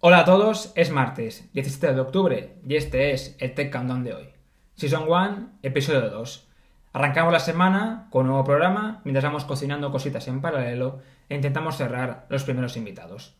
[0.00, 4.14] Hola a todos, es martes 17 de octubre y este es el Tech Countdown de
[4.14, 4.28] hoy.
[4.76, 6.48] Season 1, episodio 2.
[6.92, 11.76] Arrancamos la semana con un nuevo programa mientras vamos cocinando cositas en paralelo e intentamos
[11.76, 13.34] cerrar los primeros invitados.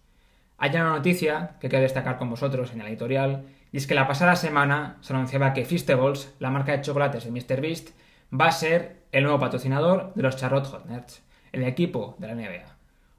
[0.57, 4.09] Hay una noticia que quiero destacar con vosotros en el editorial y es que la
[4.09, 7.91] pasada semana se anunciaba que Feastables, la marca de chocolates de MrBeast,
[8.35, 11.23] va a ser el nuevo patrocinador de los Charlotte Hornets,
[11.53, 12.78] el equipo de la NBA.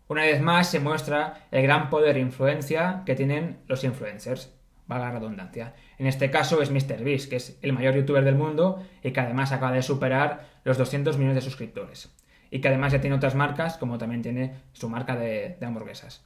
[0.10, 4.52] Una vez más se muestra el gran poder e influencia que tienen los influencers,
[4.88, 5.76] valga la redundancia.
[6.00, 9.52] En este caso es MrBeast, que es el mayor youtuber del mundo y que además
[9.52, 12.12] acaba de superar los 200 millones de suscriptores.
[12.50, 16.26] Y que además ya tiene otras marcas, como también tiene su marca de, hamburguesas.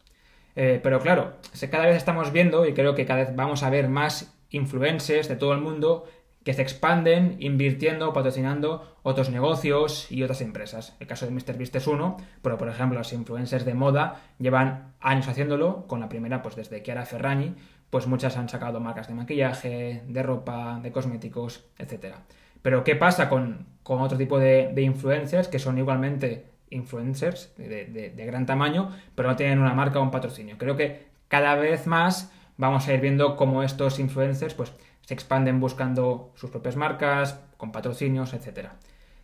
[0.56, 1.34] Eh, pero claro,
[1.70, 5.36] cada vez estamos viendo, y creo que cada vez vamos a ver más influencers de
[5.36, 6.06] todo el mundo
[6.44, 10.96] que se expanden invirtiendo, patrocinando otros negocios y otras empresas.
[11.00, 15.28] El caso de MrBeast es uno, pero por ejemplo los influencers de moda llevan años
[15.28, 17.56] haciéndolo, con la primera pues desde Chiara Ferragni,
[17.90, 22.16] pues muchas han sacado marcas de maquillaje, de ropa, de cosméticos, etc.
[22.62, 27.86] Pero ¿qué pasa con, otro tipo de, influencers que son igualmente influencers de,
[28.16, 30.58] de gran tamaño, pero no tienen una marca o un patrocinio?
[30.58, 34.74] Creo que cada vez más vamos a ir viendo cómo estos influencers pues
[35.06, 38.70] se expanden buscando sus propias marcas, con patrocinios, etc.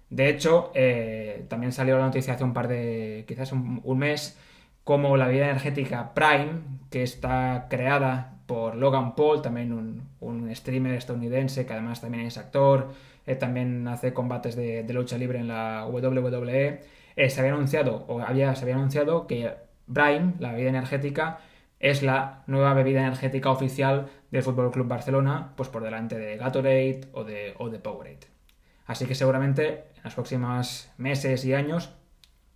[0.09, 4.37] De hecho, eh, también salió la noticia hace un par de, quizás un, mes,
[4.83, 11.65] como la bebida energética Prime, que está creada por Logan Paul, también un, streamer estadounidense
[11.65, 12.93] que además también es actor,
[13.27, 16.81] eh, también hace combates de, lucha libre en la WWE,
[17.15, 19.53] eh, se había anunciado, o había, se había anunciado que
[19.93, 21.39] Prime, la bebida energética,
[21.79, 27.01] es la nueva bebida energética oficial del Fútbol Club Barcelona, pues por delante de Gatorade
[27.13, 28.27] o de, Powerade.
[28.85, 31.91] Así que seguramente en los próximos meses y años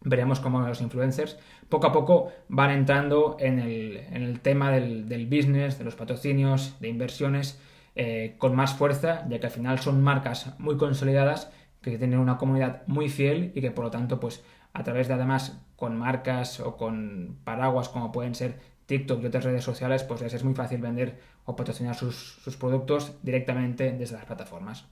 [0.01, 1.37] veremos cómo los influencers
[1.69, 7.59] poco a poco van entrando en el, tema del, business, de los patrocinios, de inversiones,
[7.95, 12.37] eh, con más fuerza, ya que al final son marcas muy consolidadas que tienen una
[12.37, 14.43] comunidad muy fiel y que por lo tanto, pues
[14.73, 18.59] a través de además con marcas o con paraguas como pueden ser
[18.93, 23.91] TikTok y otras redes sociales, pues es muy fácil vender o patrocinar sus, productos directamente
[23.91, 24.85] desde las plataformas.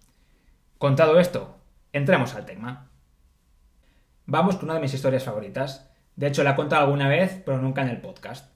[0.80, 1.60] Contado esto,
[1.94, 2.90] entremos al tema.
[4.26, 5.88] Vamos con una de mis historias favoritas.
[6.16, 8.52] De hecho, la he contado alguna vez, pero nunca en el podcast.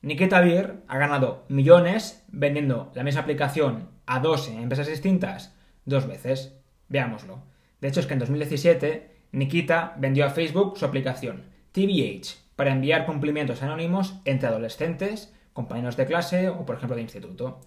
[0.00, 5.56] Nikita Beer ha ganado millones vendiendo la misma aplicación a dos empresas distintas
[5.86, 6.54] dos veces.
[6.88, 7.42] Veámoslo.
[7.80, 13.06] De hecho, es que en 2017 Nikita vendió a Facebook su aplicación TVH para enviar
[13.06, 17.60] cumplimientos anónimos entre adolescentes, compañeros de clase o, por ejemplo, de instituto.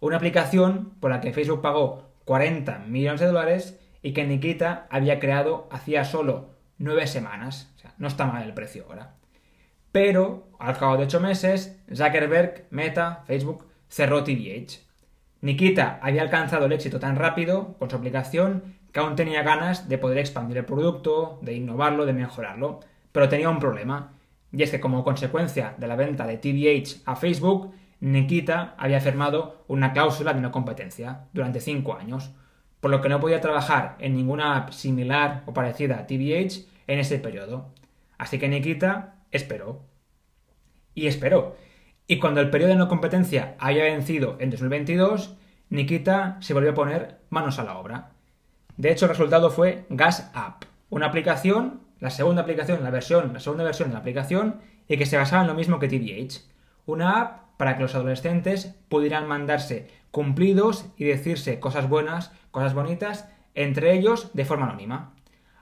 [0.00, 5.20] Una aplicación por la que Facebook pagó 40 millones de dólares y que Nikita había
[5.20, 7.72] creado hacía solo 9 semanas.
[7.76, 9.14] O sea, no está mal el precio ahora.
[9.92, 14.80] Pero, al cabo de 8 meses, Zuckerberg, Meta, Facebook, cerró TVH.
[15.42, 19.98] Nikita había alcanzado el éxito tan rápido con su aplicación que aún tenía ganas de
[19.98, 24.12] poder expandir el producto, de innovarlo, de mejorarlo, pero tenía un problema
[24.52, 29.64] y es que como consecuencia de la venta de TVH a Facebook, Nikita había firmado
[29.68, 32.32] una cláusula de no competencia durante 5 años,
[32.80, 36.98] por lo que no podía trabajar en ninguna app similar o parecida a TVH en
[36.98, 37.72] ese periodo.
[38.18, 39.84] Así que Nikita esperó.
[40.94, 41.56] Y esperó.
[42.06, 45.36] Y cuando el periodo de no competencia había vencido en 2022,
[45.70, 48.10] Nikita se volvió a poner manos a la obra.
[48.76, 53.38] De hecho, el resultado fue Gas App, una aplicación la segunda aplicación, la versión, la
[53.38, 54.56] segunda versión de la aplicación
[54.88, 56.42] y que se basaba en lo mismo que TVH.
[56.84, 63.28] Una app para que los adolescentes pudieran mandarse cumplidos y decirse cosas buenas, cosas bonitas,
[63.54, 65.14] entre ellos de forma anónima.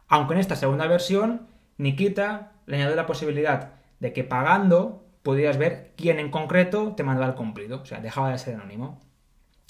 [0.09, 1.47] Aunque en esta segunda versión,
[1.77, 7.27] Nikita le añadió la posibilidad de que pagando pudieras ver quién en concreto te mandaba
[7.27, 8.99] el cumplido, o sea, dejaba de ser anónimo.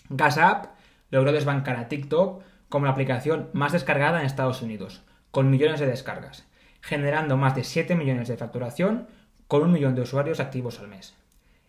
[0.08, 0.66] GasApp
[1.10, 5.02] logró desbancar a TikTok como la aplicación más descargada en Estados Unidos,
[5.32, 6.48] con millones de descargas
[6.80, 9.08] generando más de 7 millones de facturación
[9.46, 11.14] con un millón de usuarios activos al mes.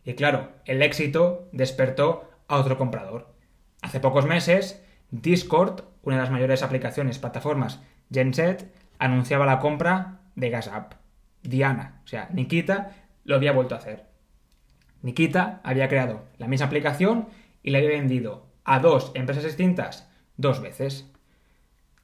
[0.03, 3.33] Y claro, el éxito despertó a otro comprador.
[3.81, 7.79] Hace pocos meses, Discord, una de las mayores aplicaciones plataformas
[8.11, 10.93] Genset, anunciaba la compra de GasApp.
[11.43, 12.91] Diana, o sea, Nikita,
[13.23, 14.05] lo había vuelto a hacer.
[15.01, 17.27] Nikita había creado la misma aplicación
[17.63, 20.07] y la había vendido a dos empresas distintas
[20.37, 21.09] dos veces.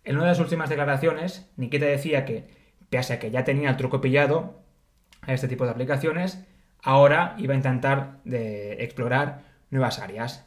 [0.04, 2.57] En una de las últimas declaraciones, Nikita decía que
[2.90, 4.62] pese a que ya tenía el truco pillado
[5.22, 6.46] a este tipo de aplicaciones,
[6.82, 10.46] ahora iba a intentar de explorar nuevas áreas.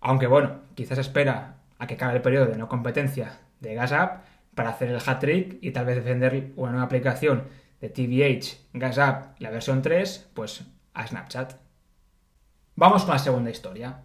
[0.00, 4.70] Aunque bueno, quizás espera a que acabe el periodo de no competencia de GasApp para
[4.70, 7.44] hacer el hat trick y tal vez defender una nueva aplicación
[7.80, 10.64] de TVH GasApp, la versión 3, pues
[10.94, 11.54] a Snapchat.
[12.76, 14.02] Vamos con la segunda historia.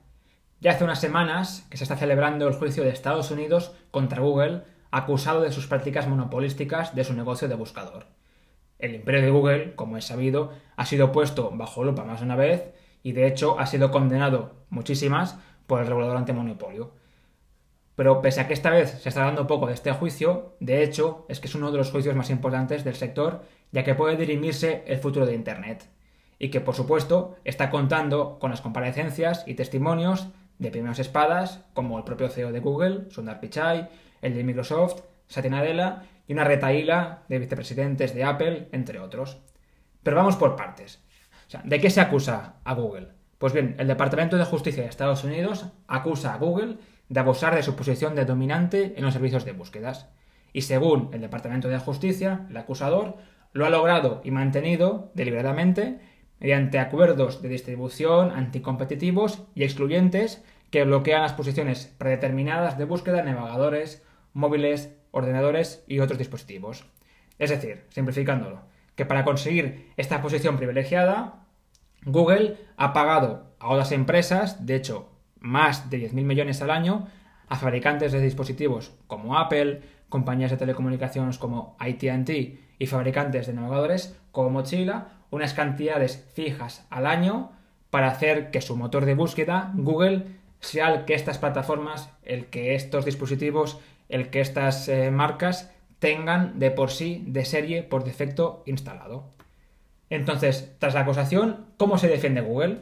[0.60, 4.64] Ya hace unas semanas que se está celebrando el juicio de Estados Unidos contra Google,
[4.92, 8.06] acusado de sus prácticas monopolísticas de su negocio de buscador.
[8.80, 12.36] El imperio de Google, como es sabido, ha sido puesto bajo lupa más de una
[12.36, 12.74] vez
[13.04, 15.38] y de hecho ha sido condenado muchísimas
[15.68, 16.92] por el regulador antimonopolio.
[17.96, 21.26] Pero pese a que esta vez se está dando poco de este juicio, de hecho
[21.30, 24.84] es que es uno de los juicios más importantes del sector, ya que puede dirimirse
[24.86, 25.88] el futuro de Internet.
[26.38, 30.28] Y que, por supuesto, está contando con las comparecencias y testimonios
[30.60, 33.90] de primeras espadas, como el propio CEO de Google, Sundar Pichai,
[34.26, 39.42] el de Microsoft, Satya Nadella y una retaíla de vicepresidentes de Apple, entre otros.
[40.04, 41.04] Pero vamos por partes.
[41.64, 43.10] ¿De qué se acusa a Google?
[43.38, 46.78] Pues bien, el Departamento de Justicia de Estados Unidos acusa a Google
[47.10, 50.08] de abusar de su posición de dominante en los servicios de búsquedas.
[50.54, 53.18] Y según el Departamento de Justicia, el acusador
[53.54, 56.00] lo ha logrado y mantenido deliberadamente
[56.40, 63.26] mediante acuerdos de distribución anticompetitivos y excluyentes que bloquean las posiciones predeterminadas de búsqueda en
[63.26, 64.04] navegadores,
[64.36, 66.86] móviles, ordenadores y otros dispositivos.
[67.40, 68.62] Es decir, simplificándolo,
[68.96, 71.46] que para conseguir esta posición privilegiada,
[72.04, 75.10] Google ha pagado a otras empresas, de hecho,
[75.40, 77.08] más de 10.000 millones al año,
[77.48, 82.30] a fabricantes de dispositivos como Apple, compañías de telecomunicaciones como ATT
[82.78, 87.52] y fabricantes de navegadores como Mozilla, unas cantidades fijas al año
[87.90, 90.26] para hacer que su motor de búsqueda, Google,
[90.60, 93.80] sea el que estas plataformas, el que estos dispositivos,
[94.10, 99.34] el que estas eh, marcas tengan de por sí, de serie, por defecto instalado.
[100.10, 102.82] Entonces, tras la acusación, ¿cómo se defiende Google?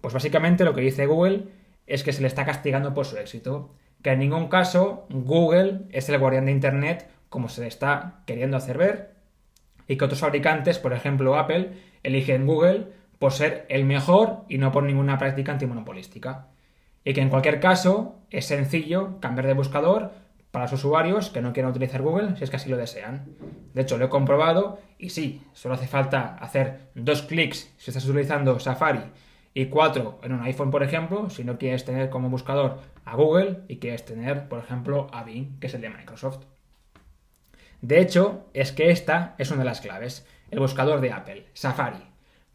[0.00, 1.46] Pues básicamente lo que dice Google
[1.86, 6.08] es que se le está castigando por su éxito, que en ningún caso Google es
[6.08, 9.14] el guardián de Internet como se le está queriendo hacer ver,
[9.88, 11.72] y que otros fabricantes, por ejemplo Apple,
[12.02, 12.88] eligen Google
[13.18, 16.48] por ser el mejor y no por ninguna práctica antimonopolística.
[17.04, 20.12] Y que en cualquier caso es sencillo cambiar de buscador
[20.52, 23.24] para los usuarios que no quieran utilizar Google si es que así lo desean.
[23.74, 28.04] De hecho, lo he comprobado y sí, solo hace falta hacer dos clics si estás
[28.04, 29.02] utilizando Safari
[29.54, 33.62] y cuatro en un iPhone, por ejemplo, si no quieres tener como buscador a Google
[33.66, 36.44] y quieres tener, por ejemplo, a Bing, que es el de Microsoft.
[37.80, 42.04] De hecho, es que esta es una de las claves, el buscador de Apple, Safari.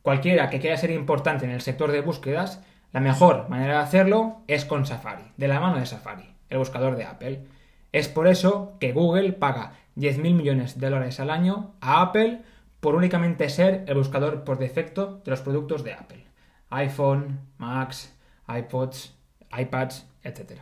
[0.02, 4.42] Cualquiera que quiera ser importante en el sector de búsquedas, la mejor manera de hacerlo
[4.48, 7.44] es con Safari, de la mano de Safari, el buscador de Apple.
[7.92, 12.42] Es por eso que Google paga 10.000 millones de dólares al año a Apple
[12.80, 16.26] por únicamente ser el buscador por defecto de los productos de Apple.
[16.70, 18.14] iPhone, Macs,
[18.48, 19.16] iPods,
[19.58, 20.62] iPads, etc.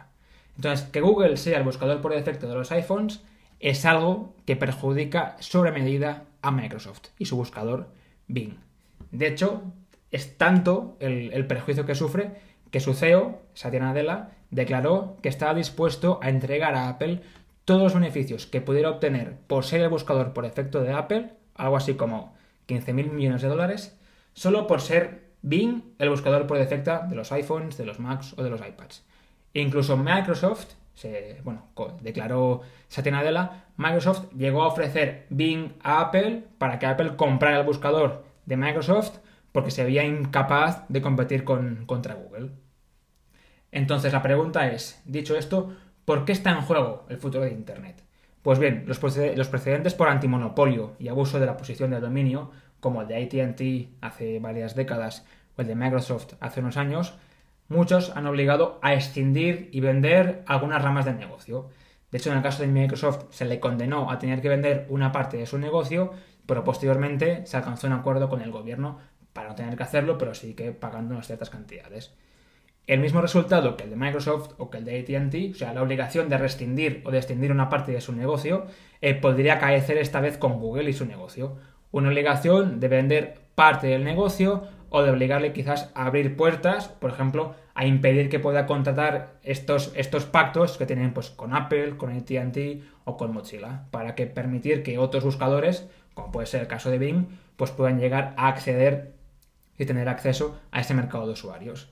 [0.56, 3.22] Entonces, que Google sea el buscador por defecto de los iPhones
[3.60, 7.90] es algo que perjudica sobre medida a Microsoft y su buscador
[8.28, 8.58] Bing.
[9.12, 9.64] De hecho,
[10.12, 12.32] es tanto el, el perjuicio que sufre
[12.72, 17.22] que su CEO, Satya Nadella, declaró que estaba dispuesto a entregar a Apple
[17.66, 21.78] todos los beneficios que pudiera obtener por ser el buscador por defecto de Apple, algo
[21.78, 22.36] así como
[22.68, 23.98] 15.000 millones de dólares,
[24.34, 28.44] solo por ser Bing, el buscador por defecto de los iPhones, de los Macs o
[28.44, 29.04] de los iPads.
[29.54, 31.68] incluso Microsoft, se, bueno,
[32.02, 38.24] declaró Satya Microsoft llegó a ofrecer Bing a Apple para que Apple comprara el buscador
[38.46, 39.18] de Microsoft
[39.52, 42.52] porque se veía incapaz de competir con, contra Google.
[43.76, 48.02] Entonces la pregunta es, dicho esto, ¿por qué está en juego el futuro de Internet?
[48.42, 53.10] Pues bien, los, precedentes por antimonopolio y abuso de la posición de dominio como el
[53.10, 55.26] de ATT hace varias décadas
[55.58, 57.16] o el de Microsoft hace unos años,
[57.68, 61.68] muchos han obligado a escindir y vender algunas ramas del negocio.
[62.12, 65.12] De hecho, en el caso de Microsoft se le condenó a tener que vender una
[65.12, 66.14] parte de su negocio,
[66.46, 69.00] pero posteriormente se alcanzó un acuerdo con el gobierno
[69.34, 72.14] para no tener que hacerlo, pero sí que pagando unas ciertas cantidades.
[72.88, 75.82] El mismo resultado que el de Microsoft o que el de ATT, o sea, la
[75.82, 78.68] obligación de rescindir o de extindir una parte de su negocio,
[79.02, 81.58] eh, podría caecer esta vez con Google y su negocio
[81.96, 87.10] una obligación de vender parte del negocio o de obligarle quizás a abrir puertas, por
[87.10, 92.12] ejemplo, a impedir que pueda contratar estos, estos pactos que tienen pues, con Apple, con
[92.12, 96.92] AT&T o con Mozilla, para que permitir que otros buscadores, como puede ser el caso
[96.92, 99.14] de Bing, pues puedan llegar a acceder
[99.78, 101.90] y tener acceso a este mercado de usuarios.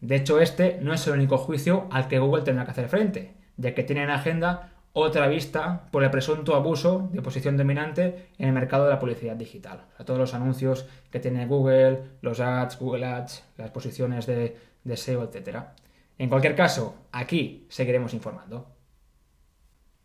[0.00, 3.34] De hecho, este no es el único juicio al que Google tendrá que hacer frente,
[3.56, 8.48] ya que tiene en agenda otra vista por el presunto abuso de posición dominante en
[8.48, 9.84] el mercado de la publicidad digital.
[9.98, 14.96] O todos los anuncios que tiene Google, los ads, Google Ads, las posiciones de, de
[14.96, 15.64] SEO, etc.
[16.16, 18.68] En cualquier caso, aquí seguiremos informando.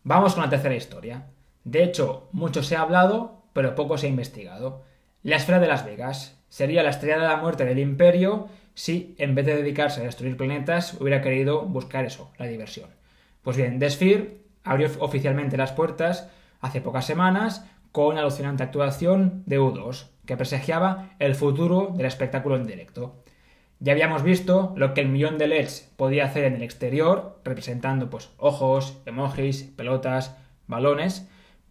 [0.03, 1.27] Vamos con la tercera historia.
[1.63, 4.83] De hecho, mucho se ha hablado, pero poco se ha investigado.
[5.23, 9.35] La esfera de Las Vegas sería la estrella de la muerte del imperio si en
[9.35, 12.89] vez de dedicarse a destruir planetas hubiera querido buscar eso, la diversión.
[13.41, 19.43] Pues bien, The Sphere abrió oficialmente las puertas hace pocas semanas con la alucinante actuación
[19.45, 23.23] de U2, que presagiaba el futuro del espectáculo en directo.
[23.79, 28.09] Ya habíamos visto lo que el millón de LEDs podía hacer en el exterior, representando
[28.09, 30.37] pues ojos, emojis, pelotas,
[30.67, 31.27] balones,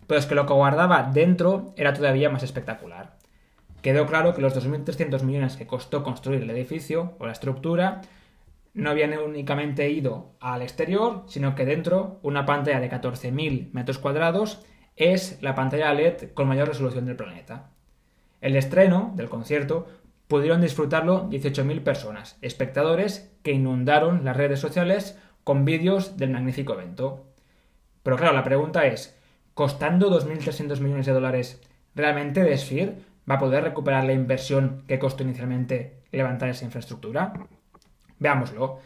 [0.07, 3.19] pero es que lo que guardaba dentro era todavía más espectacular.
[3.82, 8.02] Quedó claro que los 2.300 millones que costó construir el edificio o la estructura
[8.75, 14.64] no habían únicamente ido al exterior, sino que dentro una pantalla de 14.000 metros cuadrados
[14.96, 17.70] es la pantalla LED con mayor resolución del planeta.
[18.40, 19.88] El estreno del concierto
[20.28, 27.26] pudieron disfrutarlo 18.000 personas, espectadores que inundaron las redes sociales con vídeos del magnífico evento.
[28.02, 29.18] Pero claro, la pregunta es,
[29.54, 31.60] costando 2.300 millones de dólares,
[31.94, 37.32] ¿realmente Sphere va a poder recuperar la inversión que costó inicialmente levantar esa infraestructura?
[38.18, 38.80] Veámoslo.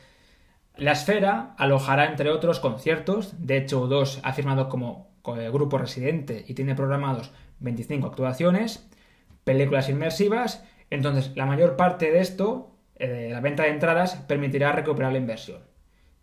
[0.76, 3.34] La esfera alojará, entre otros, conciertos.
[3.38, 8.86] De hecho, U2 ha firmado como grupo residente y tiene programados 25 actuaciones,
[9.44, 10.64] películas inmersivas.
[10.90, 15.62] Entonces, la mayor parte de esto, eh, la venta de entradas, permitirá recuperar la inversión.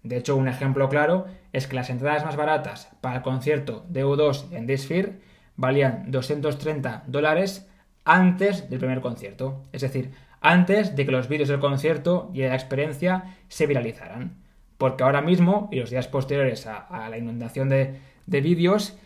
[0.04, 4.06] De hecho, un ejemplo claro es que las entradas más baratas para el concierto de
[4.06, 5.20] U2 en The Sphere
[5.56, 7.68] valían 230 dólares
[8.06, 9.64] antes del primer concierto.
[9.72, 14.42] Es decir, antes de que los vídeos del concierto y de la experiencia se viralizaran.
[14.78, 18.98] Porque ahora mismo, y los días posteriores a, la inundación de, vídeos,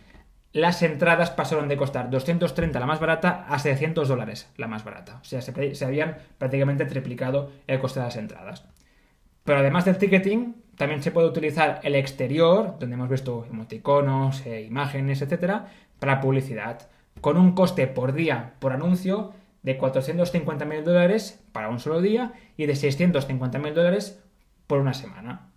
[0.52, 5.18] las entradas pasaron de costar 230 la más barata a 600 dólares la más barata.
[5.20, 8.64] O sea, se, habían prácticamente triplicado el coste de las entradas.
[9.44, 14.62] Pero además del ticketing, también se puede utilizar el exterior, donde hemos visto emoticonos, eh,
[14.62, 15.66] imágenes, etcétera,
[15.98, 16.88] para publicidad,
[17.20, 19.32] con un coste por día por anuncio
[19.62, 24.22] de 450.000 dólares para un solo día y de 650.000 dólares
[24.66, 25.50] por una semana.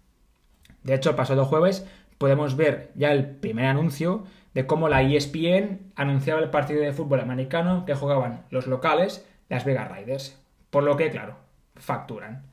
[0.83, 1.85] De hecho, el pasado jueves
[2.17, 4.23] podemos ver ya el primer anuncio
[4.53, 9.65] de cómo la ESPN anunciaba el partido de fútbol americano que jugaban los locales, Las
[9.65, 10.41] Vegas Raiders.
[10.69, 11.37] Por lo que, claro,
[11.75, 12.43] facturan.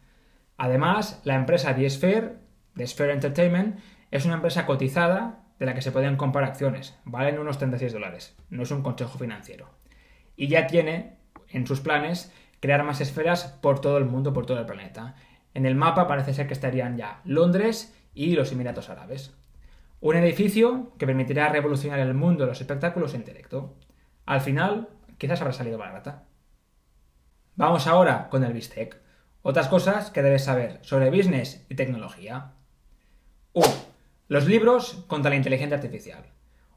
[0.58, 2.36] Además, la empresa The Sphere,
[2.76, 3.78] The Sphere Entertainment,
[4.10, 6.98] es una empresa cotizada de la que se pueden comprar acciones.
[7.04, 8.36] Valen unos 36 dólares.
[8.50, 9.70] No es un consejo financiero.
[10.36, 14.58] Y ya tiene en sus planes crear más esferas por todo el mundo, por todo
[14.58, 15.14] el planeta.
[15.54, 19.34] En el mapa parece ser que estarían ya Londres y los Emiratos Árabes.
[20.00, 23.76] Un edificio que permitirá revolucionar el mundo de los espectáculos en directo.
[24.26, 26.25] Al final, quizás habrá salido barata.
[27.54, 29.00] Vamos ahora con el Bistec.
[29.40, 32.52] Otras cosas que debes saber sobre business y tecnología.
[33.54, 33.95] 1.
[34.28, 36.25] Los libros contra la inteligencia artificial.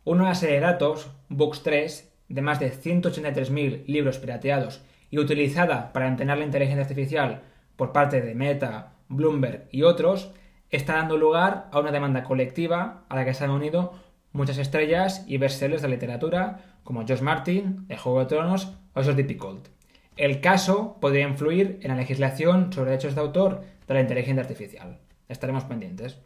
[0.04, 6.08] Una serie de datos, Books 3, de más de 183.000 libros pirateados y utilizada para
[6.08, 7.42] entrenar la inteligencia artificial
[7.76, 10.30] por parte de Meta, Bloomberg y otros,
[10.70, 13.94] está dando lugar a una demanda colectiva a la que se han unido
[14.32, 19.02] muchas estrellas y bestsellers de la literatura como George Martin, de Juego de Tronos o
[19.02, 19.70] Joseph Picoult.
[20.18, 25.00] El caso podría influir en la legislación sobre derechos de autor de la inteligencia artificial.
[25.28, 26.20] Estaremos pendientes.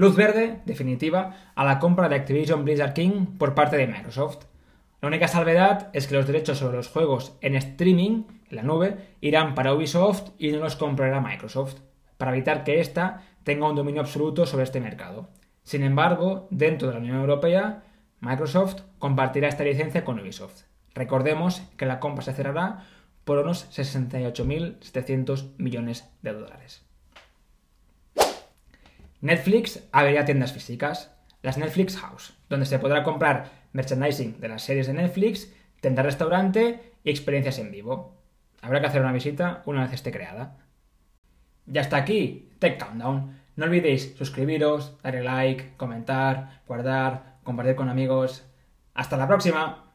[0.00, 4.46] Luz verde, definitiva, a la compra de Activision Blizzard King por parte de Microsoft.
[5.02, 8.96] La única salvedad es que los derechos sobre los juegos en streaming, en la nube,
[9.20, 11.80] irán para Ubisoft y no los comprará Microsoft,
[12.16, 15.28] para evitar que ésta tenga un dominio absoluto sobre este mercado.
[15.64, 17.82] Sin embargo, dentro de la Unión Europea,
[18.20, 20.62] Microsoft compartirá esta licencia con Ubisoft.
[20.94, 22.86] Recordemos que la compra se cerrará
[23.26, 26.89] por unos 68.700 millones de dólares.
[29.20, 31.10] Netflix abrirá tiendas físicas,
[31.42, 36.94] las Netflix House, donde se podrá comprar merchandising de las series de Netflix, tendrá restaurante
[37.04, 38.16] y experiencias en vivo.
[38.62, 40.56] Habrá que hacer una visita una vez esté creada.
[41.66, 43.38] Ya está aquí, Tech Countdown.
[43.56, 48.44] No olvidéis suscribiros, darle like, comentar, guardar, compartir con amigos.
[48.94, 49.89] ¡Hasta la próxima!